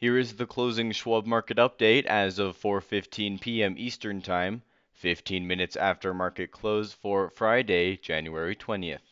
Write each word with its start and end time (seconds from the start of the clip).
Here 0.00 0.16
is 0.16 0.36
the 0.36 0.46
closing 0.46 0.92
Schwab 0.92 1.26
market 1.26 1.56
update 1.56 2.06
as 2.06 2.38
of 2.38 2.56
4:15 2.56 3.40
p.m. 3.40 3.74
Eastern 3.76 4.22
Time, 4.22 4.62
15 4.92 5.44
minutes 5.44 5.74
after 5.74 6.14
market 6.14 6.52
close 6.52 6.92
for 6.92 7.30
Friday, 7.30 7.96
January 7.96 8.54
20th. 8.54 9.02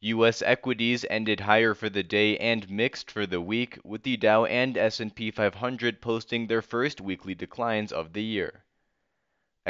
US 0.00 0.42
equities 0.42 1.06
ended 1.08 1.38
higher 1.38 1.74
for 1.74 1.88
the 1.88 2.02
day 2.02 2.36
and 2.38 2.68
mixed 2.68 3.08
for 3.08 3.24
the 3.24 3.40
week, 3.40 3.78
with 3.84 4.02
the 4.02 4.16
Dow 4.16 4.46
and 4.46 4.76
S&P 4.76 5.30
500 5.30 6.00
posting 6.00 6.48
their 6.48 6.60
first 6.60 7.00
weekly 7.00 7.36
declines 7.36 7.92
of 7.92 8.14
the 8.14 8.24
year. 8.24 8.64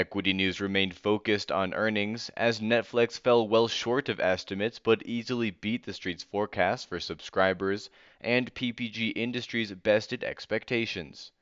Equity 0.01 0.33
news 0.33 0.63
remained 0.63 0.97
focused 0.97 1.53
on 1.53 1.75
earnings, 1.75 2.31
as 2.31 2.59
Netflix 2.59 3.21
fell 3.21 3.47
well 3.47 3.69
short 3.69 4.09
of 4.09 4.19
estimates 4.19 4.79
but 4.79 5.05
easily 5.05 5.51
beat 5.51 5.85
the 5.85 5.93
street's 5.93 6.23
forecast 6.23 6.89
for 6.89 6.99
subscribers, 6.99 7.91
and 8.19 8.55
PPG 8.55 9.13
Industries 9.15 9.73
bested 9.75 10.25
expectations. 10.25 11.33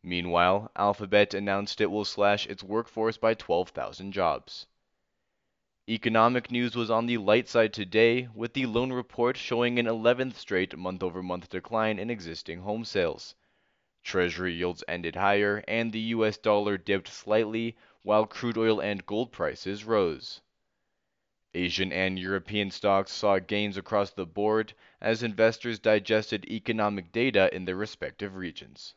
Meanwhile, 0.00 0.70
Alphabet 0.76 1.34
announced 1.34 1.80
it 1.80 1.90
will 1.90 2.04
slash 2.04 2.46
its 2.46 2.62
workforce 2.62 3.16
by 3.16 3.34
12,000 3.34 4.12
jobs. 4.12 4.68
Economic 5.88 6.52
news 6.52 6.76
was 6.76 6.92
on 6.92 7.06
the 7.06 7.18
light 7.18 7.48
side 7.48 7.72
today, 7.72 8.28
with 8.32 8.54
the 8.54 8.66
lone 8.66 8.92
report 8.92 9.36
showing 9.36 9.76
an 9.76 9.86
11th 9.86 10.34
straight 10.34 10.78
month 10.78 11.02
over 11.02 11.20
month 11.20 11.48
decline 11.48 11.98
in 11.98 12.10
existing 12.10 12.60
home 12.60 12.84
sales. 12.84 13.34
Treasury 14.04 14.54
yields 14.54 14.84
ended 14.86 15.16
higher, 15.16 15.64
and 15.66 15.92
the 15.92 16.14
US 16.14 16.38
dollar 16.38 16.78
dipped 16.78 17.08
slightly, 17.08 17.76
while 18.02 18.26
crude 18.26 18.56
oil 18.56 18.80
and 18.80 19.04
gold 19.06 19.32
prices 19.32 19.84
rose. 19.84 20.40
Asian 21.54 21.92
and 21.92 22.18
European 22.18 22.70
stocks 22.70 23.10
saw 23.10 23.38
gains 23.38 23.76
across 23.76 24.10
the 24.10 24.26
board 24.26 24.74
as 25.00 25.22
investors 25.22 25.80
digested 25.80 26.44
economic 26.44 27.10
data 27.10 27.52
in 27.52 27.64
their 27.64 27.74
respective 27.74 28.36
regions. 28.36 28.94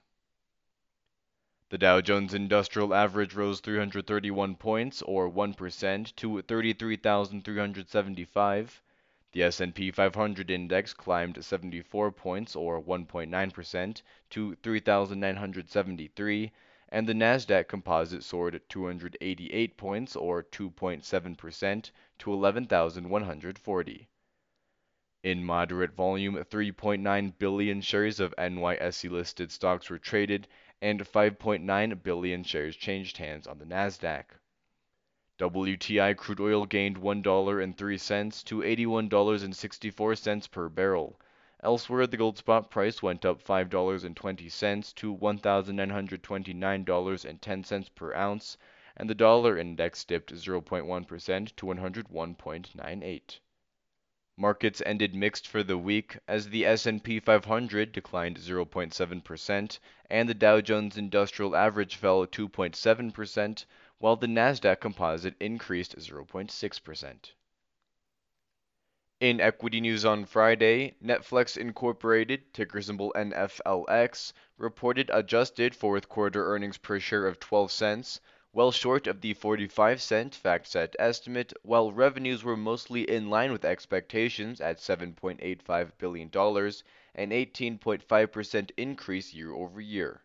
The 1.70 1.78
Dow 1.78 2.02
Jones 2.02 2.34
Industrial 2.34 2.94
Average 2.94 3.34
rose 3.34 3.62
331 3.62 4.58
points 4.58 5.02
or 5.02 5.32
1% 5.32 6.16
to 6.18 6.42
33,375. 6.42 8.82
The 9.32 9.44
S&P 9.44 9.90
500 9.90 10.52
index 10.52 10.94
climbed 10.94 11.44
74 11.44 12.12
points 12.12 12.56
or 12.56 12.84
1.9% 12.84 14.02
to 14.32 14.56
3973 14.56 16.52
and 16.94 17.08
the 17.08 17.14
Nasdaq 17.14 17.70
Composite 17.70 18.22
soared 18.22 18.62
288 18.68 19.78
points 19.78 20.16
or 20.16 20.44
2.7% 20.44 21.92
to 22.20 22.34
11140. 22.34 24.08
In 25.24 25.46
moderate 25.46 25.94
volume, 25.94 26.36
3.9 26.36 27.38
billion 27.38 27.80
shares 27.80 28.20
of 28.20 28.36
NYSE 28.38 29.10
listed 29.10 29.52
stocks 29.52 29.90
were 29.90 30.00
traded 30.00 30.48
and 30.82 31.00
5.9 31.00 32.04
billion 32.04 32.44
shares 32.44 32.76
changed 32.76 33.18
hands 33.18 33.48
on 33.48 33.60
the 33.60 33.66
Nasdaq. 33.66 34.26
WTI 35.40 36.18
crude 36.18 36.40
oil 36.42 36.66
gained 36.66 36.98
$1.03 36.98 38.44
to 38.44 38.58
$81.64 38.58 40.52
per 40.52 40.68
barrel. 40.70 41.20
Elsewhere, 41.64 42.08
the 42.08 42.18
gold 42.18 42.40
spot 42.40 42.72
price 42.72 43.04
went 43.04 43.24
up 43.24 43.40
$5.20 43.44 44.96
to 44.96 45.16
$1,929.10 45.16 47.90
per 47.94 48.16
ounce, 48.16 48.58
and 48.98 49.08
the 49.08 49.14
dollar 49.14 49.56
index 49.60 50.04
dipped 50.04 50.34
0.1% 50.34 51.56
to 51.56 51.66
101.98. 51.68 53.40
Markets 54.36 54.82
ended 54.88 55.14
mixed 55.14 55.48
for 55.48 55.62
the 55.62 55.78
week 55.78 56.18
as 56.28 56.50
the 56.50 56.66
S&P 56.66 57.20
500 57.20 57.92
declined 57.92 58.38
0.7% 58.38 59.80
and 60.10 60.28
the 60.28 60.34
Dow 60.34 60.62
Jones 60.62 60.98
Industrial 60.98 61.56
Average 61.56 61.96
fell 61.96 62.26
2.7%, 62.26 63.66
while 64.00 64.16
the 64.16 64.26
Nasdaq 64.26 64.80
Composite 64.80 65.36
increased 65.40 65.96
0.6%. 66.00 67.34
In 69.22 69.40
equity 69.40 69.80
news 69.82 70.04
on 70.04 70.26
Friday, 70.26 70.96
Netflix 71.00 71.56
Incorporated, 71.56 72.52
ticker 72.56 72.82
symbol 72.82 73.14
NFLX, 73.16 74.34
reported 74.58 75.12
adjusted 75.14 75.76
fourth 75.76 76.10
quarter 76.10 76.44
earnings 76.48 76.80
per 76.80 77.00
share 77.00 77.28
of 77.28 77.40
12 77.40 77.72
cents, 77.72 78.20
well 78.52 78.72
short 78.72 79.06
of 79.06 79.22
the 79.22 79.36
45 79.36 80.02
cent 80.02 80.40
FactSet 80.44 80.96
estimate, 80.98 81.54
while 81.62 81.92
revenues 81.92 82.44
were 82.44 82.58
mostly 82.58 83.08
in 83.08 83.30
line 83.30 83.52
with 83.52 83.64
expectations 83.64 84.60
at 84.60 84.80
$7.85 84.80 85.92
billion, 86.00 86.28
an 86.34 87.30
18.5% 87.30 88.72
increase 88.76 89.36
year 89.36 89.54
over 89.54 89.80
year. 89.80 90.24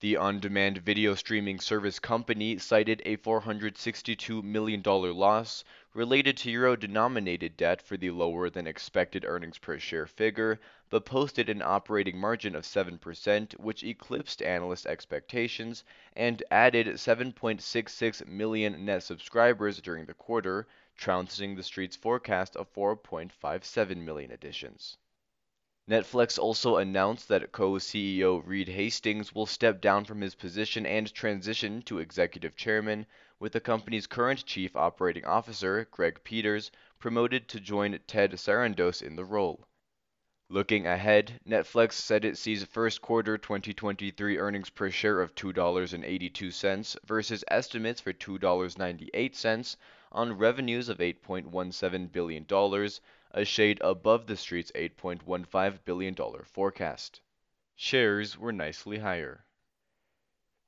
The 0.00 0.16
on 0.16 0.40
demand 0.40 0.78
video 0.78 1.14
streaming 1.14 1.60
service 1.60 1.98
company 1.98 2.56
cited 2.56 3.02
a 3.04 3.18
$462 3.18 4.42
million 4.42 4.82
loss 4.82 5.62
related 5.92 6.38
to 6.38 6.50
euro 6.50 6.74
denominated 6.74 7.58
debt 7.58 7.82
for 7.82 7.98
the 7.98 8.08
lower 8.10 8.48
than 8.48 8.66
expected 8.66 9.26
earnings 9.26 9.58
per 9.58 9.78
share 9.78 10.06
figure, 10.06 10.58
but 10.88 11.04
posted 11.04 11.50
an 11.50 11.60
operating 11.60 12.16
margin 12.16 12.54
of 12.54 12.64
7%, 12.64 13.60
which 13.60 13.84
eclipsed 13.84 14.40
analyst 14.40 14.86
expectations 14.86 15.84
and 16.14 16.42
added 16.50 16.86
7.66 16.86 18.26
million 18.26 18.82
net 18.86 19.02
subscribers 19.02 19.82
during 19.82 20.06
the 20.06 20.14
quarter, 20.14 20.66
trouncing 20.96 21.56
the 21.56 21.62
street's 21.62 21.96
forecast 21.96 22.56
of 22.56 22.72
4.57 22.72 23.96
million 23.98 24.30
additions. 24.32 24.96
Netflix 25.88 26.38
also 26.38 26.76
announced 26.76 27.26
that 27.28 27.52
co 27.52 27.72
CEO 27.72 28.42
Reed 28.44 28.68
Hastings 28.68 29.34
will 29.34 29.46
step 29.46 29.80
down 29.80 30.04
from 30.04 30.20
his 30.20 30.34
position 30.34 30.84
and 30.84 31.10
transition 31.14 31.80
to 31.82 31.98
executive 32.00 32.54
chairman, 32.54 33.06
with 33.38 33.52
the 33.54 33.60
company's 33.60 34.06
current 34.06 34.44
chief 34.44 34.76
operating 34.76 35.24
officer, 35.24 35.88
Greg 35.90 36.22
Peters, 36.22 36.70
promoted 36.98 37.48
to 37.48 37.60
join 37.60 37.98
Ted 38.06 38.32
Sarandos 38.32 39.00
in 39.00 39.16
the 39.16 39.24
role. 39.24 39.66
Looking 40.50 40.86
ahead, 40.86 41.40
Netflix 41.48 41.92
said 41.92 42.26
it 42.26 42.36
sees 42.36 42.62
first 42.64 43.00
quarter 43.00 43.38
2023 43.38 44.36
earnings 44.36 44.68
per 44.68 44.90
share 44.90 45.22
of 45.22 45.34
$2.82 45.34 46.96
versus 47.06 47.42
estimates 47.48 48.02
for 48.02 48.12
$2.98 48.12 49.76
on 50.12 50.32
revenues 50.36 50.90
of 50.90 50.98
$8.17 50.98 52.12
billion 52.12 52.44
a 53.32 53.44
shade 53.44 53.78
above 53.80 54.26
the 54.26 54.36
street's 54.36 54.72
$8.15 54.72 55.78
billion 55.84 56.16
forecast. 56.44 57.20
Shares 57.76 58.36
were 58.36 58.52
nicely 58.52 58.98
higher. 58.98 59.44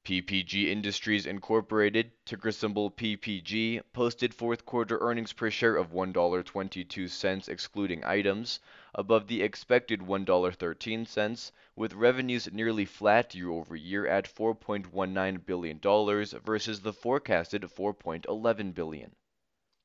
PPG 0.05 0.67
Industries 0.67 1.27
Incorporated, 1.27 2.11
ticker 2.25 2.51
symbol 2.51 2.91
PPG, 2.91 3.83
posted 3.93 4.35
fourth 4.35 4.65
quarter 4.67 4.99
earnings 5.01 5.33
per 5.33 5.49
share 5.51 5.77
of 5.77 5.93
$1.22 5.93 7.49
excluding 7.49 8.05
items, 8.05 8.59
above 8.95 9.29
the 9.29 9.43
expected 9.43 10.01
$1.13, 10.01 11.53
with 11.77 11.95
revenues 11.95 12.53
nearly 12.53 12.85
flat 12.85 13.33
year 13.35 13.51
over 13.51 13.77
year 13.77 14.07
at 14.07 14.25
$4.19 14.33 15.47
billion 15.47 15.79
versus 15.79 16.81
the 16.81 16.93
forecasted 16.93 17.63
$4.11 17.63 18.75
billion. 18.75 19.15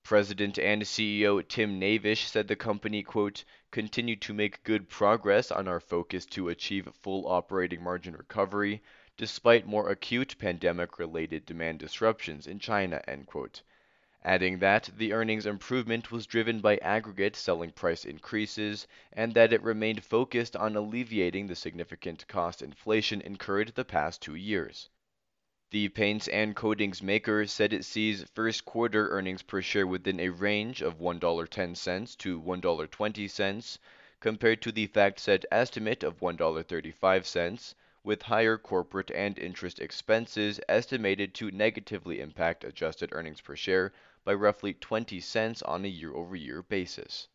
President 0.07 0.57
and 0.57 0.84
CEO 0.84 1.45
Tim 1.45 1.78
Knavish 1.78 2.28
said 2.29 2.47
the 2.47 2.56
company, 2.56 3.03
quote, 3.03 3.44
continued 3.72 4.22
to 4.22 4.34
make 4.34 4.63
good 4.63 4.88
progress 4.88 5.51
on 5.51 5.68
our 5.68 5.81
focus 5.81 6.25
to 6.28 6.47
achieve 6.47 6.88
full 6.94 7.28
operating 7.28 7.84
margin 7.84 8.16
recovery 8.16 8.81
despite 9.18 9.68
more 9.68 9.90
acute 9.90 10.38
pandemic 10.40 10.97
related 10.97 11.45
demand 11.45 11.79
disruptions 11.79 12.47
in 12.47 12.57
China, 12.57 13.01
end 13.06 13.28
quote. 13.28 13.62
Adding 14.23 14.59
that 14.59 14.90
the 14.95 15.12
earnings 15.12 15.45
improvement 15.45 16.09
was 16.09 16.25
driven 16.25 16.62
by 16.62 16.78
aggregate 16.78 17.35
selling 17.35 17.74
price 17.74 18.06
increases 18.06 18.88
and 19.12 19.34
that 19.34 19.51
it 19.51 19.62
remained 19.62 20.06
focused 20.06 20.56
on 20.56 20.78
alleviating 20.78 21.47
the 21.47 21.56
significant 21.56 22.25
cost 22.30 22.62
inflation 22.62 23.19
incurred 23.19 23.74
the 23.75 23.83
past 23.83 24.21
two 24.21 24.36
years. 24.36 24.88
The 25.69 25.90
paints 25.90 26.30
and 26.30 26.56
coatings 26.56 27.04
maker 27.04 27.46
said 27.46 27.74
it 27.74 27.84
sees 27.84 28.24
first 28.34 28.64
quarter 28.64 29.10
earnings 29.10 29.42
per 29.44 29.62
share 29.62 29.86
within 29.86 30.18
a 30.22 30.30
range 30.30 30.81
of 30.81 30.98
$1.10 31.00 32.18
to 32.19 32.42
$1.20 32.42 33.78
compared 34.22 34.62
to 34.62 34.72
the 34.72 34.88
FactSet 34.88 35.44
estimate 35.52 36.04
of 36.04 36.19
$1.35 36.22 37.74
with 38.02 38.22
higher 38.22 38.58
corporate 38.58 39.12
and 39.12 39.38
interest 39.38 39.80
expenses 39.80 40.62
estimated 40.69 41.34
to 41.34 41.52
negatively 41.52 42.22
impact 42.22 42.64
adjusted 42.64 43.10
earnings 43.12 43.42
per 43.42 43.58
share 43.58 43.92
by 44.24 44.34
roughly 44.34 44.74
20 44.74 45.19
cents 45.19 45.62
on 45.64 45.84
a 45.84 45.90
year-over-year 45.90 46.64
basis. 46.64 47.28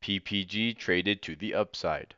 PPG 0.00 0.76
traded 0.78 1.22
to 1.22 1.34
the 1.34 1.54
upside. 1.54 2.14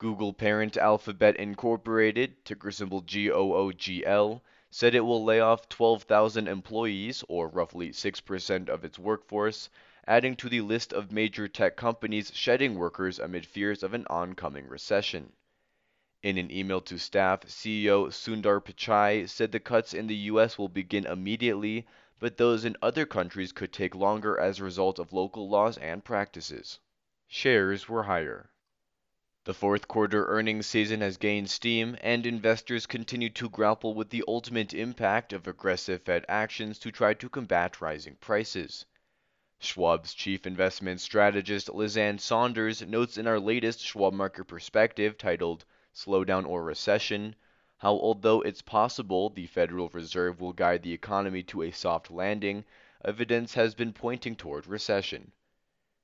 Google 0.00 0.32
parent 0.32 0.76
Alphabet 0.76 1.34
Incorporated, 1.34 2.44
ticker 2.44 2.70
symbol 2.70 3.00
GOOGL, 3.00 4.44
said 4.70 4.94
it 4.94 5.00
will 5.00 5.24
lay 5.24 5.40
off 5.40 5.68
12,000 5.68 6.46
employees, 6.46 7.24
or 7.28 7.48
roughly 7.48 7.90
6% 7.90 8.68
of 8.68 8.84
its 8.84 8.96
workforce, 8.96 9.68
adding 10.06 10.36
to 10.36 10.48
the 10.48 10.60
list 10.60 10.92
of 10.92 11.10
major 11.10 11.48
tech 11.48 11.76
companies 11.76 12.30
shedding 12.32 12.76
workers 12.76 13.18
amid 13.18 13.44
fears 13.44 13.82
of 13.82 13.92
an 13.92 14.06
oncoming 14.08 14.68
recession. 14.68 15.32
In 16.22 16.38
an 16.38 16.52
email 16.52 16.80
to 16.82 16.96
staff, 16.96 17.40
CEO 17.46 18.06
Sundar 18.12 18.60
Pichai 18.64 19.28
said 19.28 19.50
the 19.50 19.58
cuts 19.58 19.94
in 19.94 20.06
the 20.06 20.14
U.S. 20.30 20.56
will 20.56 20.68
begin 20.68 21.06
immediately, 21.06 21.88
but 22.20 22.36
those 22.36 22.64
in 22.64 22.76
other 22.80 23.04
countries 23.04 23.50
could 23.50 23.72
take 23.72 23.96
longer 23.96 24.38
as 24.38 24.60
a 24.60 24.64
result 24.64 25.00
of 25.00 25.12
local 25.12 25.48
laws 25.48 25.76
and 25.78 26.04
practices. 26.04 26.78
Shares 27.26 27.88
were 27.88 28.04
higher. 28.04 28.52
The 29.48 29.54
fourth 29.54 29.88
quarter 29.88 30.26
earnings 30.26 30.66
season 30.66 31.00
has 31.00 31.16
gained 31.16 31.48
steam, 31.48 31.96
and 32.02 32.26
investors 32.26 32.84
continue 32.84 33.30
to 33.30 33.48
grapple 33.48 33.94
with 33.94 34.10
the 34.10 34.22
ultimate 34.28 34.74
impact 34.74 35.32
of 35.32 35.48
aggressive 35.48 36.02
Fed 36.02 36.26
actions 36.28 36.78
to 36.80 36.92
try 36.92 37.14
to 37.14 37.30
combat 37.30 37.80
rising 37.80 38.16
prices. 38.16 38.84
Schwab's 39.58 40.12
chief 40.12 40.46
investment 40.46 41.00
strategist 41.00 41.70
Liz 41.70 41.96
Ann 41.96 42.18
Sonders 42.18 42.82
notes 42.82 43.16
in 43.16 43.26
our 43.26 43.40
latest 43.40 43.80
Schwab 43.80 44.12
Market 44.12 44.44
Perspective 44.44 45.16
titled 45.16 45.64
Slowdown 45.94 46.46
or 46.46 46.62
Recession 46.62 47.34
how, 47.78 47.94
although 47.94 48.42
it's 48.42 48.60
possible 48.60 49.30
the 49.30 49.46
Federal 49.46 49.88
Reserve 49.88 50.42
will 50.42 50.52
guide 50.52 50.82
the 50.82 50.92
economy 50.92 51.42
to 51.44 51.62
a 51.62 51.70
soft 51.70 52.10
landing, 52.10 52.66
evidence 53.02 53.54
has 53.54 53.74
been 53.74 53.94
pointing 53.94 54.36
toward 54.36 54.66
recession. 54.66 55.32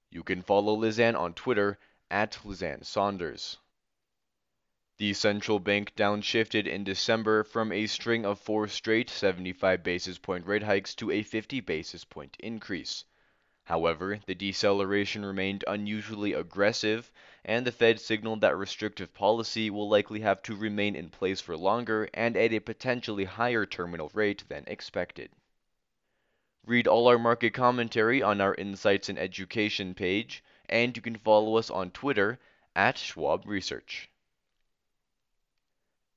You 0.08 0.22
can 0.22 0.40
follow 0.40 0.72
Liz 0.72 0.98
Ann 0.98 1.14
on 1.14 1.34
Twitter 1.34 1.78
at 2.10 2.38
Liz 2.44 2.62
Ann 2.62 2.82
Sonders. 2.82 3.58
The 4.96 5.12
central 5.12 5.58
bank 5.58 5.96
downshifted 5.96 6.68
in 6.68 6.84
December 6.84 7.42
from 7.42 7.72
a 7.72 7.86
string 7.88 8.24
of 8.24 8.38
four 8.38 8.68
straight 8.68 9.10
75 9.10 9.82
basis 9.82 10.18
point 10.18 10.46
rate 10.46 10.62
hikes 10.62 10.94
to 10.94 11.10
a 11.10 11.22
50 11.22 11.60
basis 11.60 12.04
point 12.04 12.36
increase. 12.38 13.04
However, 13.64 14.20
the 14.26 14.34
deceleration 14.34 15.24
remained 15.24 15.64
unusually 15.66 16.34
aggressive, 16.34 17.10
and 17.44 17.66
the 17.66 17.72
Fed 17.72 17.98
signaled 17.98 18.42
that 18.42 18.56
restrictive 18.56 19.14
policy 19.14 19.70
will 19.70 19.88
likely 19.88 20.20
have 20.20 20.42
to 20.42 20.54
remain 20.54 20.94
in 20.94 21.08
place 21.08 21.40
for 21.40 21.56
longer 21.56 22.08
and 22.12 22.36
at 22.36 22.52
a 22.52 22.60
potentially 22.60 23.24
higher 23.24 23.64
terminal 23.64 24.10
rate 24.12 24.44
than 24.48 24.64
expected. 24.66 25.32
Read 26.66 26.86
all 26.86 27.08
our 27.08 27.18
market 27.18 27.54
commentary 27.54 28.22
on 28.22 28.40
our 28.40 28.54
Insights 28.54 29.08
and 29.08 29.18
Education 29.18 29.94
page, 29.94 30.44
and 30.74 30.96
you 30.96 31.02
can 31.02 31.14
follow 31.14 31.56
us 31.56 31.70
on 31.70 31.88
Twitter 31.92 32.36
at 32.74 32.98
Schwab 32.98 33.46
Research. 33.46 34.10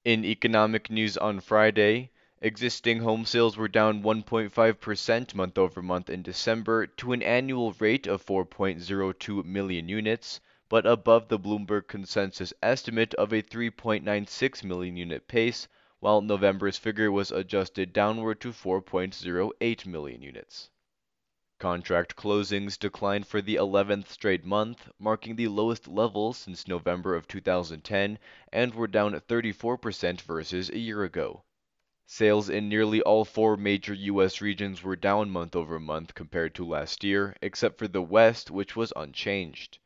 In 0.04 0.26
economic 0.26 0.90
news 0.90 1.16
on 1.16 1.42
Friday, 1.42 2.10
existing 2.42 3.02
home 3.02 3.24
sales 3.24 3.56
were 3.56 3.68
down 3.68 4.02
1.5% 4.02 5.36
month 5.36 5.60
over 5.60 5.84
month 5.84 6.10
in 6.10 6.24
December 6.24 6.88
to 6.88 7.14
an 7.14 7.22
annual 7.22 7.74
rate 7.74 8.08
of 8.08 8.26
4.02 8.26 9.46
million 9.46 9.90
units, 9.90 10.40
but 10.70 10.88
above 10.88 11.28
the 11.28 11.38
Bloomberg 11.38 11.88
consensus 11.88 12.52
estimate 12.64 13.14
of 13.14 13.32
a 13.32 13.44
3.96 13.44 14.64
million 14.64 14.98
unit 14.98 15.28
pace, 15.28 15.68
while 16.00 16.20
November's 16.20 16.80
figure 16.80 17.12
was 17.12 17.30
adjusted 17.32 17.94
downward 17.94 18.42
to 18.42 18.50
4.08 18.50 19.86
million 19.86 20.24
units. 20.24 20.72
Contract 21.60 22.16
closings 22.16 22.78
declined 22.78 23.26
for 23.26 23.42
the 23.42 23.56
11th 23.56 24.10
straight 24.10 24.46
month, 24.46 24.90
marking 25.00 25.36
the 25.36 25.48
lowest 25.48 25.88
level 25.88 26.32
since 26.32 26.68
November 26.68 27.16
of 27.16 27.28
2010, 27.28 28.20
and 28.54 28.76
were 28.76 28.86
down 28.86 29.14
34% 29.14 30.22
versus 30.22 30.70
a 30.70 30.78
year 30.78 31.04
ago. 31.04 31.42
Sales 32.06 32.48
in 32.48 32.70
nearly 32.70 33.02
all 33.02 33.26
four 33.26 33.58
major 33.58 33.96
U.S. 33.96 34.40
regions 34.40 34.84
were 34.84 34.96
down 34.96 35.32
month 35.32 35.56
over 35.56 35.80
month 35.80 36.14
compared 36.14 36.54
to 36.54 36.64
last 36.64 37.04
year, 37.04 37.36
except 37.42 37.80
for 37.80 37.88
the 37.88 38.04
West, 38.04 38.52
which 38.52 38.76
was 38.76 38.94
unchanged. 38.96 39.80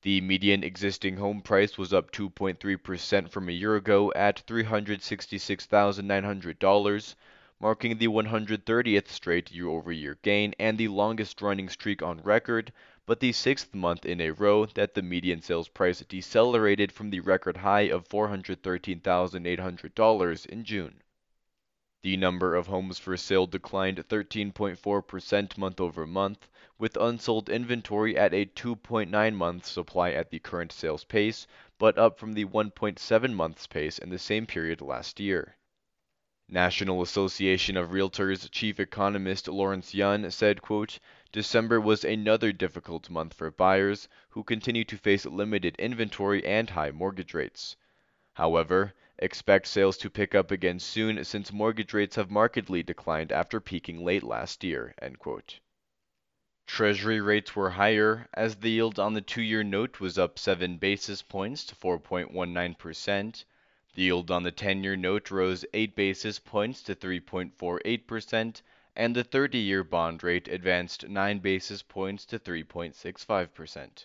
The 0.00 0.22
median 0.22 0.64
existing 0.64 1.18
home 1.18 1.42
price 1.42 1.76
was 1.76 1.92
up 1.92 2.10
2.3% 2.10 3.28
from 3.28 3.50
a 3.50 3.52
year 3.52 3.76
ago 3.76 4.14
at 4.16 4.46
$366,900, 4.46 7.14
marking 7.58 7.96
the 7.96 8.06
130th 8.06 9.08
straight 9.08 9.50
year 9.50 9.68
over 9.68 9.90
year 9.90 10.18
gain 10.20 10.54
and 10.58 10.76
the 10.76 10.88
longest 10.88 11.40
running 11.40 11.70
streak 11.70 12.02
on 12.02 12.20
record, 12.20 12.70
but 13.06 13.18
the 13.18 13.32
sixth 13.32 13.74
month 13.74 14.04
in 14.04 14.20
a 14.20 14.30
row 14.30 14.66
that 14.66 14.92
the 14.92 15.00
median 15.00 15.40
sales 15.40 15.68
price 15.68 16.00
decelerated 16.00 16.92
from 16.92 17.08
the 17.08 17.20
record 17.20 17.56
high 17.56 17.88
of 17.88 18.06
$413,800 18.10 20.46
in 20.46 20.64
June. 20.64 21.00
The 22.02 22.18
number 22.18 22.54
of 22.54 22.66
homes 22.66 22.98
for 22.98 23.16
sale 23.16 23.46
declined 23.46 24.06
13.4% 24.06 25.56
month 25.56 25.80
over 25.80 26.06
month, 26.06 26.50
with 26.78 26.94
unsold 26.98 27.48
inventory 27.48 28.18
at 28.18 28.34
a 28.34 28.44
2.9 28.44 29.34
month 29.34 29.64
supply 29.64 30.10
at 30.10 30.28
the 30.30 30.40
current 30.40 30.72
sales 30.72 31.04
pace, 31.04 31.46
but 31.78 31.96
up 31.96 32.18
from 32.18 32.34
the 32.34 32.44
1.7 32.44 33.32
months 33.32 33.66
pace 33.66 33.98
in 33.98 34.10
the 34.10 34.18
same 34.18 34.46
period 34.46 34.82
last 34.82 35.18
year. 35.18 35.56
National 36.48 37.02
Association 37.02 37.76
of 37.76 37.90
Realtors 37.90 38.48
chief 38.52 38.78
economist 38.78 39.48
Lawrence 39.48 39.92
Yun 39.94 40.30
said, 40.30 40.62
quote, 40.62 41.00
December 41.32 41.80
was 41.80 42.04
another 42.04 42.52
difficult 42.52 43.10
month 43.10 43.34
for 43.34 43.50
buyers 43.50 44.08
who 44.28 44.44
continue 44.44 44.84
to 44.84 44.96
face 44.96 45.26
limited 45.26 45.74
inventory 45.76 46.46
and 46.46 46.70
high 46.70 46.92
mortgage 46.92 47.34
rates. 47.34 47.74
However, 48.34 48.94
expect 49.18 49.66
sales 49.66 49.98
to 49.98 50.08
pick 50.08 50.36
up 50.36 50.52
again 50.52 50.78
soon 50.78 51.24
since 51.24 51.52
mortgage 51.52 51.92
rates 51.92 52.14
have 52.14 52.30
markedly 52.30 52.84
declined 52.84 53.32
after 53.32 53.58
peaking 53.60 54.04
late 54.04 54.22
last 54.22 54.62
year. 54.62 54.94
End 55.02 55.18
quote. 55.18 55.58
Treasury 56.68 57.20
rates 57.20 57.56
were 57.56 57.70
higher 57.70 58.28
as 58.34 58.54
the 58.54 58.70
yield 58.70 59.00
on 59.00 59.14
the 59.14 59.20
two 59.20 59.42
year 59.42 59.64
note 59.64 59.98
was 59.98 60.16
up 60.16 60.38
7 60.38 60.78
basis 60.78 61.22
points 61.22 61.64
to 61.64 61.74
4.19%. 61.74 63.44
The 63.96 64.02
yield 64.02 64.30
on 64.30 64.42
the 64.42 64.52
10 64.52 64.84
year 64.84 64.94
note 64.94 65.30
rose 65.30 65.64
8 65.72 65.96
basis 65.96 66.38
points 66.38 66.82
to 66.82 66.94
3.48%, 66.94 68.60
and 68.94 69.16
the 69.16 69.24
30 69.24 69.56
year 69.56 69.82
bond 69.82 70.22
rate 70.22 70.48
advanced 70.48 71.08
9 71.08 71.38
basis 71.38 71.80
points 71.80 72.26
to 72.26 72.38
3.65%. 72.38 74.04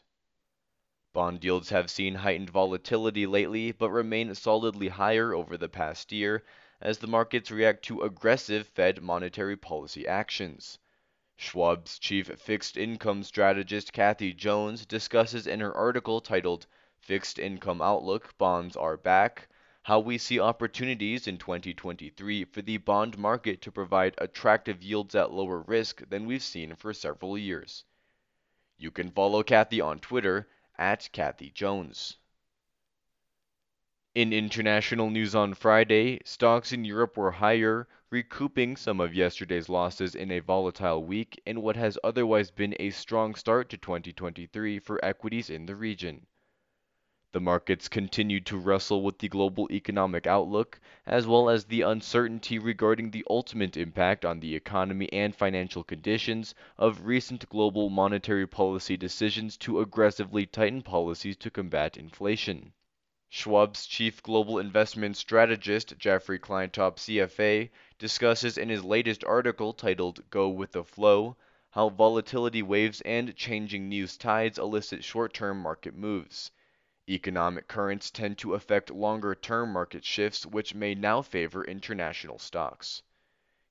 Bond 1.11 1.43
yields 1.43 1.71
have 1.71 1.91
seen 1.91 2.15
heightened 2.15 2.49
volatility 2.49 3.25
lately, 3.27 3.73
but 3.73 3.89
remain 3.89 4.33
solidly 4.33 4.87
higher 4.87 5.33
over 5.33 5.57
the 5.57 5.67
past 5.67 6.13
year 6.13 6.45
as 6.79 6.99
the 6.99 7.07
markets 7.07 7.51
react 7.51 7.83
to 7.83 7.99
aggressive 8.03 8.69
Fed 8.69 9.01
monetary 9.01 9.57
policy 9.57 10.07
actions. 10.07 10.79
Schwab's 11.35 11.99
chief 11.99 12.27
fixed 12.39 12.77
income 12.77 13.23
strategist 13.23 13.91
Kathy 13.91 14.31
Jones 14.31 14.85
discusses 14.85 15.47
in 15.47 15.59
her 15.59 15.75
article 15.75 16.21
titled 16.21 16.65
Fixed 17.01 17.37
Income 17.37 17.81
Outlook 17.81 18.37
Bonds 18.37 18.77
Are 18.77 18.95
Back 18.95 19.49
how 19.83 19.99
we 19.99 20.17
see 20.17 20.39
opportunities 20.39 21.27
in 21.27 21.37
2023 21.39 22.45
for 22.45 22.61
the 22.61 22.77
bond 22.77 23.17
market 23.17 23.61
to 23.61 23.71
provide 23.71 24.13
attractive 24.19 24.83
yields 24.83 25.15
at 25.15 25.31
lower 25.31 25.61
risk 25.61 26.07
than 26.09 26.27
we've 26.27 26.43
seen 26.43 26.75
for 26.75 26.93
several 26.93 27.35
years. 27.35 27.83
You 28.77 28.91
can 28.91 29.09
follow 29.09 29.41
Kathy 29.41 29.81
on 29.81 29.99
Twitter 29.99 30.47
at 30.77 31.09
Kathy 31.11 31.49
Jones. 31.49 32.17
In 34.13 34.33
international 34.33 35.09
news 35.09 35.33
on 35.33 35.53
Friday, 35.53 36.19
stocks 36.25 36.71
in 36.73 36.85
Europe 36.85 37.17
were 37.17 37.31
higher, 37.31 37.87
recouping 38.09 38.75
some 38.75 38.99
of 38.99 39.15
yesterday's 39.15 39.69
losses 39.69 40.15
in 40.15 40.31
a 40.31 40.39
volatile 40.39 41.03
week 41.03 41.41
in 41.45 41.61
what 41.61 41.75
has 41.75 41.97
otherwise 42.03 42.51
been 42.51 42.75
a 42.79 42.89
strong 42.91 43.33
start 43.33 43.69
to 43.69 43.77
2023 43.77 44.79
for 44.79 45.03
equities 45.03 45.49
in 45.49 45.65
the 45.65 45.75
region. 45.75 46.27
The 47.33 47.39
markets 47.39 47.87
continued 47.87 48.45
to 48.47 48.57
wrestle 48.57 49.01
with 49.03 49.19
the 49.19 49.29
global 49.29 49.65
economic 49.71 50.27
outlook, 50.27 50.81
as 51.05 51.25
well 51.25 51.49
as 51.49 51.63
the 51.63 51.79
uncertainty 51.79 52.59
regarding 52.59 53.09
the 53.09 53.25
ultimate 53.29 53.77
impact 53.77 54.25
on 54.25 54.41
the 54.41 54.53
economy 54.53 55.07
and 55.13 55.33
financial 55.33 55.81
conditions 55.81 56.53
of 56.77 57.05
recent 57.05 57.47
global 57.47 57.89
monetary 57.89 58.45
policy 58.45 58.97
decisions 58.97 59.55
to 59.59 59.79
aggressively 59.79 60.45
tighten 60.45 60.81
policies 60.81 61.37
to 61.37 61.49
combat 61.49 61.95
inflation. 61.95 62.73
Schwab's 63.29 63.85
chief 63.87 64.21
global 64.21 64.59
investment 64.59 65.15
strategist, 65.15 65.97
Jeffrey 65.97 66.37
Kleintop 66.37 66.97
CFA, 66.97 67.69
discusses 67.97 68.57
in 68.57 68.67
his 68.67 68.83
latest 68.83 69.23
article 69.23 69.71
titled 69.71 70.29
Go 70.31 70.49
with 70.49 70.73
the 70.73 70.83
Flow 70.83 71.37
how 71.69 71.87
volatility 71.87 72.61
waves 72.61 72.99
and 73.05 73.33
changing 73.37 73.87
news 73.87 74.17
tides 74.17 74.59
elicit 74.59 75.01
short 75.05 75.33
term 75.33 75.61
market 75.61 75.95
moves. 75.95 76.51
Economic 77.09 77.67
currents 77.67 78.11
tend 78.11 78.37
to 78.37 78.53
affect 78.53 78.91
longer 78.91 79.33
term 79.33 79.73
market 79.73 80.05
shifts, 80.05 80.45
which 80.45 80.75
may 80.75 80.93
now 80.93 81.19
favor 81.21 81.65
international 81.65 82.37
stocks. 82.37 83.01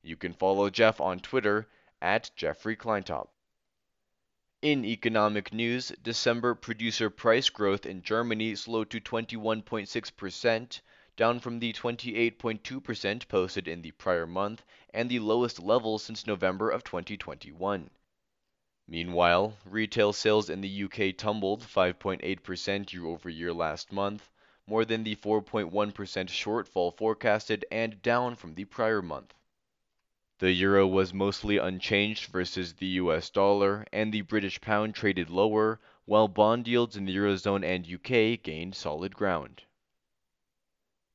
You 0.02 0.16
can 0.16 0.32
follow 0.32 0.68
Jeff 0.68 1.00
on 1.00 1.20
Twitter 1.20 1.68
at 2.02 2.32
Jeffrey 2.34 2.74
Kleintop. 2.74 3.28
In 4.62 4.84
economic 4.84 5.52
news, 5.52 5.92
December 6.02 6.56
producer 6.56 7.08
price 7.08 7.50
growth 7.50 7.86
in 7.86 8.02
Germany 8.02 8.56
slowed 8.56 8.90
to 8.90 9.00
21.6%, 9.00 10.80
down 11.16 11.38
from 11.38 11.60
the 11.60 11.72
28.2% 11.72 13.28
posted 13.28 13.68
in 13.68 13.82
the 13.82 13.92
prior 13.92 14.26
month 14.26 14.64
and 14.92 15.08
the 15.08 15.20
lowest 15.20 15.60
level 15.60 15.98
since 15.98 16.26
November 16.26 16.68
of 16.68 16.82
2021. 16.82 17.90
Meanwhile, 18.92 19.56
retail 19.64 20.12
sales 20.12 20.50
in 20.50 20.62
the 20.62 20.82
UK 20.82 21.16
tumbled 21.16 21.62
5.8% 21.62 22.92
year 22.92 23.06
over 23.06 23.30
year 23.30 23.52
last 23.52 23.92
month, 23.92 24.28
more 24.66 24.84
than 24.84 25.04
the 25.04 25.14
4.1% 25.14 25.70
shortfall 26.26 26.96
forecasted 26.96 27.64
and 27.70 28.02
down 28.02 28.34
from 28.34 28.56
the 28.56 28.64
prior 28.64 29.00
month. 29.00 29.32
The 30.40 30.50
euro 30.50 30.88
was 30.88 31.14
mostly 31.14 31.56
unchanged 31.56 32.32
versus 32.32 32.74
the 32.74 32.86
US 32.98 33.30
dollar, 33.30 33.86
and 33.92 34.12
the 34.12 34.22
British 34.22 34.60
pound 34.60 34.96
traded 34.96 35.30
lower, 35.30 35.78
while 36.04 36.26
bond 36.26 36.66
yields 36.66 36.96
in 36.96 37.04
the 37.04 37.14
Eurozone 37.14 37.62
and 37.62 37.86
UK 37.86 38.42
gained 38.42 38.74
solid 38.74 39.14
ground. 39.14 39.62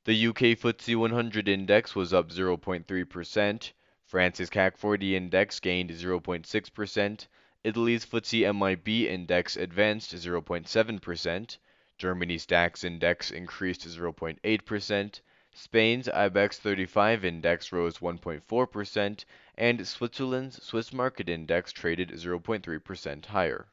The 0.06 0.28
UK 0.28 0.56
FTSE 0.58 0.96
100 0.96 1.50
index 1.50 1.94
was 1.94 2.14
up 2.14 2.30
0.3%, 2.30 3.72
France's 4.06 4.50
CAC 4.50 4.78
40 4.78 5.16
index 5.18 5.60
gained 5.60 5.90
0.6%, 5.90 7.28
Italy's 7.68 8.06
FTSE 8.06 8.56
MIB 8.56 9.08
index 9.08 9.58
advanced 9.58 10.14
0.7%, 10.14 11.58
Germany's 11.98 12.46
DAX 12.46 12.84
index 12.84 13.32
increased 13.32 13.82
0.8%, 13.88 15.22
Spain's 15.52 16.08
IBEX 16.08 16.58
35 16.58 17.26
index 17.26 17.72
rose 17.72 17.98
1.4%, 17.98 19.26
and 19.56 19.88
Switzerland's 19.88 20.64
Swiss 20.64 20.94
market 20.94 21.28
index 21.28 21.72
traded 21.72 22.10
0.3% 22.10 23.26
higher. 23.26 23.68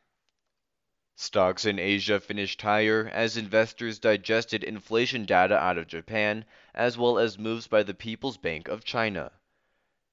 Stocks 1.14 1.66
in 1.66 1.78
Asia 1.78 2.18
finished 2.18 2.62
higher 2.62 3.10
as 3.12 3.36
investors 3.36 3.98
digested 3.98 4.64
inflation 4.64 5.26
data 5.26 5.58
out 5.58 5.76
of 5.76 5.86
Japan, 5.86 6.46
as 6.74 6.96
well 6.96 7.18
as 7.18 7.38
moves 7.38 7.66
by 7.66 7.82
the 7.82 7.92
People's 7.92 8.38
Bank 8.38 8.68
of 8.68 8.84
China. 8.84 9.32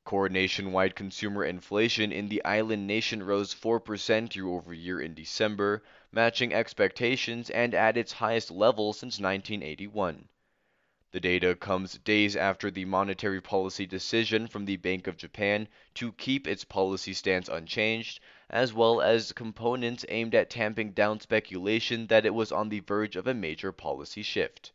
Core 0.09 0.27
nationwide 0.27 0.95
consumer 0.95 1.45
inflation 1.45 2.11
in 2.11 2.29
the 2.29 2.43
island 2.43 2.87
nation 2.87 3.21
rose 3.21 3.53
4% 3.53 4.35
year 4.35 4.47
over 4.47 4.73
year 4.73 4.99
in 4.99 5.13
December, 5.13 5.83
matching 6.11 6.51
expectations 6.51 7.51
and 7.51 7.75
at 7.75 7.95
its 7.95 8.13
highest 8.13 8.49
level 8.49 8.91
since 8.91 9.19
1981. 9.19 10.27
The 11.11 11.19
data 11.19 11.53
comes 11.53 11.99
days 11.99 12.35
after 12.35 12.71
the 12.71 12.85
monetary 12.85 13.39
policy 13.39 13.85
decision 13.85 14.47
from 14.47 14.65
the 14.65 14.77
Bank 14.77 15.05
of 15.05 15.15
Japan 15.15 15.67
to 15.93 16.11
keep 16.13 16.47
its 16.47 16.63
policy 16.63 17.13
stance 17.13 17.47
unchanged, 17.47 18.19
as 18.49 18.73
well 18.73 19.01
as 19.01 19.31
components 19.31 20.07
aimed 20.09 20.33
at 20.33 20.49
tamping 20.49 20.93
down 20.93 21.19
speculation 21.19 22.07
that 22.07 22.25
it 22.25 22.33
was 22.33 22.51
on 22.51 22.69
the 22.69 22.79
verge 22.79 23.15
of 23.15 23.27
a 23.27 23.35
major 23.35 23.71
policy 23.71 24.23
shift. 24.23 24.71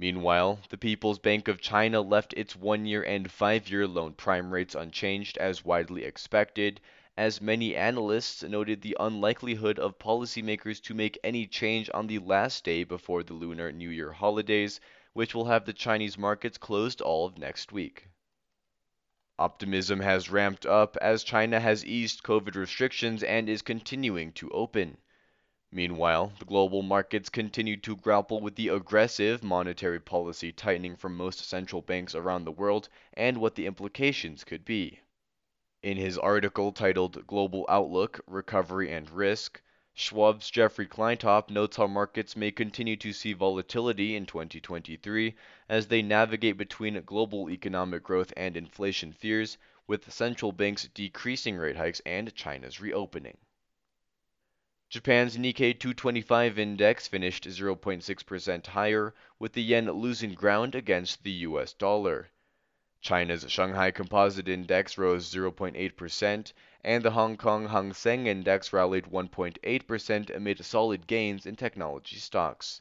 Meanwhile, 0.00 0.60
the 0.68 0.78
People's 0.78 1.18
Bank 1.18 1.48
of 1.48 1.60
China 1.60 2.00
left 2.00 2.32
its 2.34 2.54
one 2.54 2.86
year 2.86 3.02
and 3.02 3.28
five 3.28 3.68
year 3.68 3.84
loan 3.88 4.12
prime 4.12 4.52
rates 4.52 4.76
unchanged 4.76 5.36
as 5.38 5.64
widely 5.64 6.04
expected, 6.04 6.80
as 7.16 7.40
many 7.40 7.74
analysts 7.74 8.44
noted 8.44 8.80
the 8.80 8.96
unlikelihood 9.00 9.80
of 9.80 9.98
policymakers 9.98 10.80
to 10.82 10.94
make 10.94 11.18
any 11.24 11.48
change 11.48 11.90
on 11.92 12.06
the 12.06 12.20
last 12.20 12.62
day 12.62 12.84
before 12.84 13.24
the 13.24 13.34
Lunar 13.34 13.72
New 13.72 13.90
Year 13.90 14.12
holidays, 14.12 14.78
which 15.14 15.34
will 15.34 15.46
have 15.46 15.64
the 15.64 15.72
Chinese 15.72 16.16
markets 16.16 16.58
closed 16.58 17.00
all 17.00 17.26
of 17.26 17.36
next 17.36 17.72
week. 17.72 18.06
Optimism 19.36 19.98
has 19.98 20.30
ramped 20.30 20.64
up 20.64 20.96
as 20.98 21.24
China 21.24 21.58
has 21.58 21.84
eased 21.84 22.22
COVID 22.22 22.54
restrictions 22.54 23.24
and 23.24 23.48
is 23.48 23.62
continuing 23.62 24.30
to 24.34 24.48
open. 24.50 24.98
Meanwhile, 25.70 26.32
the 26.38 26.46
global 26.46 26.80
markets 26.80 27.28
continue 27.28 27.76
to 27.76 27.94
grapple 27.94 28.40
with 28.40 28.56
the 28.56 28.68
aggressive 28.68 29.42
monetary 29.42 30.00
policy 30.00 30.50
tightening 30.50 30.96
from 30.96 31.14
most 31.14 31.40
central 31.40 31.82
banks 31.82 32.14
around 32.14 32.44
the 32.46 32.52
world 32.52 32.88
and 33.12 33.36
what 33.36 33.54
the 33.54 33.66
implications 33.66 34.44
could 34.44 34.64
be. 34.64 35.00
In 35.82 35.98
his 35.98 36.16
article 36.16 36.72
titled 36.72 37.26
Global 37.26 37.66
Outlook, 37.68 38.20
Recovery 38.26 38.90
and 38.90 39.10
Risk, 39.10 39.60
Schwab's 39.92 40.50
Jeffrey 40.50 40.86
Kleintop 40.86 41.50
notes 41.50 41.76
how 41.76 41.86
markets 41.86 42.34
may 42.34 42.50
continue 42.50 42.96
to 42.96 43.12
see 43.12 43.34
volatility 43.34 44.16
in 44.16 44.24
2023 44.24 45.34
as 45.68 45.88
they 45.88 46.00
navigate 46.00 46.56
between 46.56 47.02
global 47.02 47.50
economic 47.50 48.02
growth 48.02 48.32
and 48.38 48.56
inflation 48.56 49.12
fears, 49.12 49.58
with 49.86 50.10
central 50.10 50.52
banks 50.52 50.88
decreasing 50.94 51.56
rate 51.56 51.76
hikes 51.76 52.00
and 52.06 52.34
China's 52.34 52.80
reopening. 52.80 53.36
Japan's 54.90 55.36
Nikkei 55.36 55.78
225 55.78 56.58
index 56.58 57.06
finished 57.06 57.44
0.6% 57.44 58.66
higher, 58.68 59.14
with 59.38 59.52
the 59.52 59.62
yen 59.62 59.84
losing 59.90 60.32
ground 60.32 60.74
against 60.74 61.22
the 61.22 61.30
US 61.30 61.74
dollar. 61.74 62.30
China's 63.02 63.44
Shanghai 63.52 63.90
Composite 63.90 64.48
Index 64.48 64.96
rose 64.96 65.30
0.8%, 65.30 66.52
and 66.82 67.04
the 67.04 67.10
Hong 67.10 67.36
Kong 67.36 67.68
Hang 67.68 67.92
Seng 67.92 68.26
Index 68.26 68.72
rallied 68.72 69.04
1.8% 69.04 70.34
amid 70.34 70.64
solid 70.64 71.06
gains 71.06 71.44
in 71.44 71.54
technology 71.54 72.16
stocks. 72.16 72.80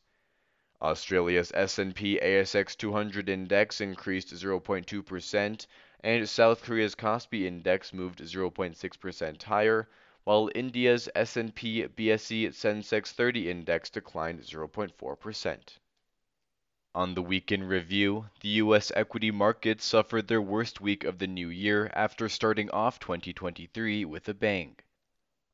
Australia's 0.82 1.52
S&P 1.54 2.22
ASX 2.24 2.78
200 2.78 3.28
index 3.28 3.82
increased 3.82 4.34
0.2%, 4.34 5.68
and 6.00 6.30
South 6.30 6.64
Korea's 6.64 6.96
Kospi 6.96 7.44
index 7.46 7.92
moved 7.92 8.20
0.6% 8.20 9.44
higher, 9.44 9.90
while 10.28 10.50
India's 10.54 11.08
S&P 11.16 11.84
BSE 11.84 12.50
Sensex 12.50 13.14
30 13.14 13.50
index 13.50 13.90
declined 13.90 14.42
0.4%. 14.42 15.78
On 16.94 17.14
the 17.14 17.22
weekend 17.22 17.70
review, 17.70 18.26
the 18.42 18.50
U.S. 18.50 18.92
equity 18.94 19.32
markets 19.32 19.86
suffered 19.86 20.28
their 20.28 20.42
worst 20.42 20.82
week 20.82 21.06
of 21.06 21.18
the 21.18 21.28
new 21.28 21.48
year 21.48 21.90
after 21.94 22.28
starting 22.28 22.70
off 22.72 23.00
2023 23.00 24.04
with 24.04 24.28
a 24.28 24.34
bang. 24.34 24.76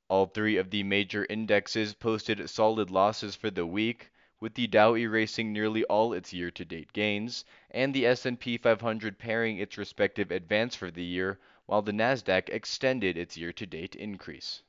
All 0.08 0.26
three 0.26 0.58
of 0.58 0.72
the 0.72 0.82
major 0.82 1.28
indexes 1.30 1.94
posted 1.94 2.50
solid 2.50 2.90
losses 2.90 3.36
for 3.36 3.52
the 3.52 3.68
week, 3.68 4.10
with 4.40 4.56
the 4.56 4.66
Dow 4.66 4.96
erasing 4.96 5.54
nearly 5.54 5.84
all 5.84 6.14
its 6.14 6.34
year-to-date 6.34 6.92
gains, 6.94 7.46
and 7.70 7.94
the 7.94 8.08
S&P 8.08 8.58
500 8.58 9.20
paring 9.20 9.60
its 9.60 9.78
respective 9.78 10.32
advance 10.32 10.76
for 10.76 10.90
the 10.90 11.04
year, 11.04 11.38
while 11.74 11.82
the 11.82 11.92
Nasdaq 11.92 12.50
extended 12.50 13.18
its 13.18 13.36
year-to-date 13.36 13.96
increase. 13.96 14.62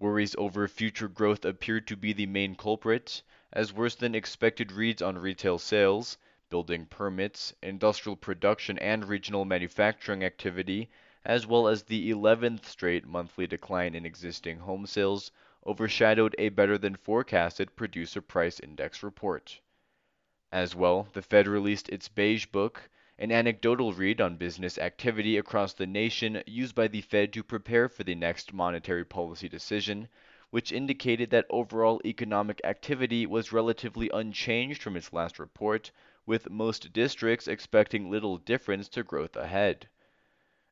Worries 0.00 0.34
over 0.36 0.66
future 0.66 1.06
growth 1.06 1.44
appeared 1.44 1.86
to 1.86 1.96
be 1.96 2.12
the 2.12 2.26
main 2.26 2.56
culprit, 2.56 3.22
as 3.52 3.72
worse 3.72 3.94
than 3.94 4.16
expected 4.16 4.72
reads 4.72 5.00
on 5.00 5.16
retail 5.16 5.60
sales, 5.60 6.18
building 6.50 6.86
permits, 6.86 7.54
industrial 7.62 8.16
production, 8.16 8.76
and 8.80 9.04
regional 9.08 9.44
manufacturing 9.44 10.24
activity, 10.24 10.90
as 11.24 11.46
well 11.46 11.68
as 11.68 11.84
the 11.84 12.10
11th 12.10 12.64
straight 12.64 13.06
monthly 13.06 13.46
decline 13.46 13.94
in 13.94 14.04
existing 14.04 14.58
home 14.58 14.86
sales, 14.86 15.30
overshadowed 15.64 16.34
a 16.36 16.48
better 16.48 16.76
than 16.76 16.96
forecasted 16.96 17.76
producer 17.76 18.20
price 18.20 18.58
index 18.58 19.04
report. 19.04 19.60
As 20.50 20.74
well, 20.74 21.06
the 21.12 21.22
Fed 21.22 21.46
released 21.46 21.88
its 21.90 22.08
Beige 22.08 22.46
Book, 22.46 22.90
an 23.18 23.30
anecdotal 23.30 23.92
read 23.92 24.20
on 24.20 24.36
business 24.36 24.76
activity 24.76 25.36
across 25.36 25.72
the 25.72 25.86
nation 25.86 26.42
used 26.46 26.74
by 26.74 26.88
the 26.88 27.00
Fed 27.00 27.32
to 27.32 27.42
prepare 27.44 27.88
for 27.88 28.02
the 28.02 28.14
next 28.14 28.52
monetary 28.52 29.04
policy 29.04 29.48
decision, 29.48 30.08
which 30.50 30.72
indicated 30.72 31.30
that 31.30 31.46
overall 31.48 32.00
economic 32.04 32.60
activity 32.64 33.24
was 33.24 33.52
relatively 33.52 34.10
unchanged 34.12 34.82
from 34.82 34.96
its 34.96 35.12
last 35.12 35.38
report, 35.38 35.92
with 36.26 36.50
most 36.50 36.92
districts 36.92 37.46
expecting 37.46 38.10
little 38.10 38.36
difference 38.36 38.88
to 38.88 39.04
growth 39.04 39.36
ahead. 39.36 39.88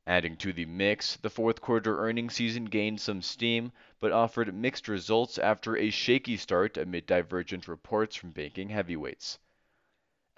Adding 0.05 0.37
to 0.39 0.53
the 0.53 0.65
mix, 0.65 1.15
the 1.17 1.31
fourth 1.31 1.61
quarter 1.61 2.01
earnings 2.01 2.35
season 2.35 2.65
gained 2.65 3.01
some 3.01 3.23
steam, 3.23 3.71
but 4.01 4.11
offered 4.11 4.53
mixed 4.53 4.89
results 4.89 5.39
after 5.39 5.77
a 5.77 5.91
shaky 5.91 6.37
start 6.37 6.77
amid 6.77 7.07
divergent 7.07 7.69
reports 7.69 8.17
from 8.17 8.33
banking 8.33 8.69
heavyweights. 8.69 9.39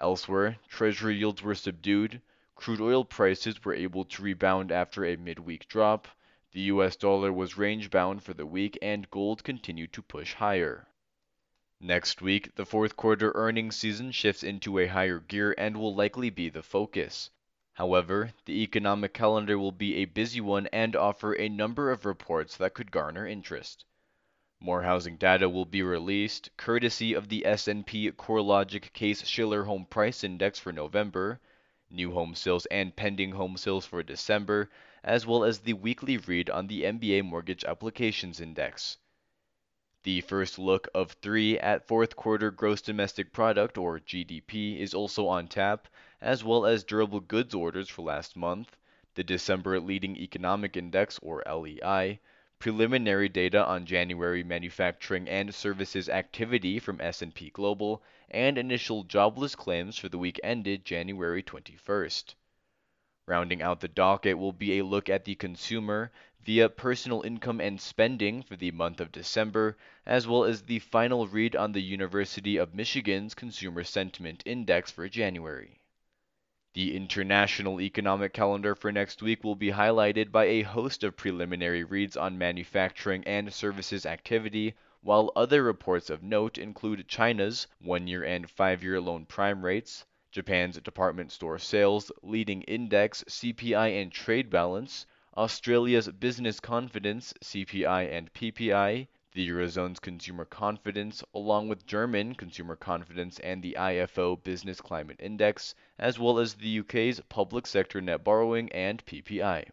Elsewhere, 0.01 0.57
Treasury 0.67 1.15
yields 1.15 1.41
were 1.41 1.55
subdued, 1.55 2.21
crude 2.53 2.81
oil 2.81 3.05
prices 3.05 3.63
were 3.63 3.73
able 3.73 4.03
to 4.03 4.21
rebound 4.21 4.69
after 4.69 5.05
a 5.05 5.15
midweek 5.15 5.69
drop, 5.69 6.09
the 6.51 6.59
US 6.63 6.97
dollar 6.97 7.31
was 7.31 7.55
range 7.55 7.89
bound 7.89 8.21
for 8.21 8.33
the 8.33 8.45
week 8.45 8.77
and 8.81 9.09
gold 9.09 9.45
continued 9.45 9.93
to 9.93 10.01
push 10.01 10.33
higher. 10.33 10.89
Next 11.79 12.21
week, 12.21 12.55
the 12.55 12.65
fourth 12.65 12.97
quarter 12.97 13.31
earnings 13.35 13.77
season 13.77 14.11
shifts 14.11 14.43
into 14.43 14.79
a 14.79 14.87
higher 14.87 15.21
gear 15.21 15.55
and 15.57 15.77
will 15.77 15.95
likely 15.95 16.29
be 16.29 16.49
the 16.49 16.61
focus. 16.61 17.29
However, 17.71 18.33
the 18.43 18.63
economic 18.63 19.13
calendar 19.13 19.57
will 19.57 19.71
be 19.71 19.95
a 19.95 20.05
busy 20.11 20.41
one 20.41 20.67
and 20.73 20.97
offer 20.97 21.33
a 21.37 21.47
number 21.47 21.89
of 21.89 22.03
reports 22.05 22.57
that 22.57 22.73
could 22.73 22.91
garner 22.91 23.25
interest. 23.25 23.85
More 24.61 24.83
housing 24.83 25.17
data 25.17 25.49
will 25.49 25.65
be 25.65 25.83
released, 25.83 26.49
courtesy 26.55 27.13
of 27.13 27.27
the 27.27 27.45
S&P 27.45 28.09
CoreLogic 28.11 28.93
Case 28.93 29.27
Shiller 29.27 29.65
Home 29.65 29.85
Price 29.85 30.23
Index 30.23 30.59
for 30.59 30.71
November, 30.71 31.41
new 31.89 32.13
home 32.13 32.35
sales 32.35 32.65
and 32.67 32.95
pending 32.95 33.33
home 33.33 33.57
sales 33.57 33.85
for 33.85 34.01
December, 34.01 34.71
as 35.03 35.25
well 35.25 35.43
as 35.43 35.59
the 35.59 35.73
weekly 35.73 36.15
read 36.15 36.49
on 36.49 36.67
the 36.67 36.83
MBA 36.83 37.23
Mortgage 37.25 37.65
Applications 37.65 38.39
Index. 38.39 38.97
The 40.03 40.21
first 40.21 40.57
look 40.57 40.87
of 40.95 41.11
three 41.11 41.59
at 41.59 41.85
fourth 41.85 42.15
quarter 42.15 42.49
gross 42.49 42.81
domestic 42.81 43.33
product 43.33 43.77
or 43.77 43.99
GDP 43.99 44.79
is 44.79 44.93
also 44.93 45.27
on 45.27 45.49
tap, 45.49 45.89
as 46.21 46.45
well 46.45 46.65
as 46.65 46.85
durable 46.85 47.19
goods 47.19 47.53
orders 47.53 47.89
for 47.89 48.03
last 48.03 48.37
month, 48.37 48.77
the 49.15 49.23
December 49.23 49.81
leading 49.81 50.15
economic 50.15 50.77
index 50.77 51.19
or 51.21 51.43
LEI, 51.45 52.21
preliminary 52.59 53.27
data 53.29 53.65
on 53.65 53.85
January 53.85 54.43
manufacturing 54.43 55.27
and 55.27 55.53
services 55.53 56.07
activity 56.07 56.79
from 56.79 57.01
S&P 57.01 57.49
Global, 57.49 58.01
and 58.29 58.57
initial 58.57 59.03
jobless 59.03 59.55
claims 59.55 59.97
for 59.97 60.09
the 60.09 60.17
week 60.17 60.39
ended 60.43 60.85
January 60.85 61.43
21st. 61.43 62.35
Rounding 63.27 63.61
out 63.61 63.79
the 63.79 63.87
docket 63.87 64.37
will 64.37 64.53
be 64.53 64.77
a 64.77 64.85
look 64.85 65.09
at 65.09 65.25
the 65.25 65.35
consumer 65.35 66.11
via 66.43 66.69
personal 66.69 67.23
income 67.23 67.59
and 67.59 67.81
spending 67.81 68.43
for 68.43 68.55
the 68.55 68.71
month 68.71 69.01
of 69.01 69.11
December, 69.11 69.75
as 70.05 70.27
well 70.27 70.43
as 70.43 70.61
the 70.61 70.79
final 70.79 71.27
read 71.27 71.55
on 71.55 71.71
the 71.71 71.81
University 71.81 72.57
of 72.57 72.75
Michigan's 72.75 73.33
Consumer 73.33 73.83
Sentiment 73.83 74.43
Index 74.45 74.91
for 74.91 75.09
January. 75.09 75.79
The 76.75 76.93
international 76.93 77.79
economic 77.79 78.33
calendar 78.33 78.75
for 78.75 78.91
next 78.91 79.21
week 79.21 79.45
will 79.45 79.55
be 79.55 79.71
highlighted 79.71 80.29
by 80.29 80.43
a 80.47 80.63
host 80.63 81.05
of 81.05 81.15
preliminary 81.15 81.85
reads 81.85 82.17
on 82.17 82.37
manufacturing 82.37 83.23
and 83.23 83.53
services 83.53 84.05
activity, 84.05 84.73
while 84.99 85.31
other 85.37 85.63
reports 85.63 86.09
of 86.09 86.21
note 86.21 86.57
include 86.57 87.07
China's 87.07 87.67
one 87.79 88.07
year 88.07 88.25
and 88.25 88.49
five 88.49 88.83
year 88.83 88.99
loan 88.99 89.25
prime 89.25 89.63
rates, 89.63 90.05
Japan's 90.33 90.77
department 90.81 91.31
store 91.31 91.57
sales, 91.59 92.11
leading 92.21 92.61
index, 92.63 93.23
CPI 93.23 94.01
and 94.01 94.11
trade 94.11 94.49
balance, 94.49 95.05
Australia's 95.37 96.09
business 96.09 96.59
confidence, 96.59 97.33
CPI 97.41 98.11
and 98.11 98.33
PPI, 98.33 99.07
the 99.35 99.49
Eurozone's 99.49 99.99
consumer 99.99 100.45
confidence, 100.45 101.21
along 101.33 101.67
with 101.67 101.85
German 101.85 102.33
consumer 102.33 102.77
confidence 102.77 103.37
and 103.39 103.61
the 103.61 103.75
IFO 103.77 104.41
Business 104.41 104.79
Climate 104.79 105.19
Index, 105.19 105.75
as 105.99 106.17
well 106.17 106.39
as 106.39 106.53
the 106.53 106.79
UK's 106.79 107.19
public 107.27 107.67
sector 107.67 107.99
net 107.99 108.23
borrowing 108.23 108.71
and 108.71 109.05
PPI. 109.05 109.67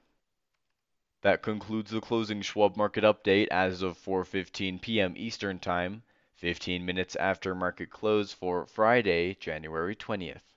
That 1.20 1.42
concludes 1.42 1.92
the 1.92 2.00
closing 2.00 2.42
Schwab 2.42 2.76
market 2.76 3.04
update 3.04 3.46
as 3.52 3.82
of 3.82 3.96
4:15 3.96 4.80
p.m. 4.80 5.14
Eastern 5.16 5.60
Time, 5.60 6.02
15 6.34 6.84
minutes 6.84 7.14
after 7.14 7.54
market 7.54 7.88
close 7.88 8.32
for 8.32 8.66
Friday, 8.66 9.36
January 9.36 9.94
20th. 9.94 10.51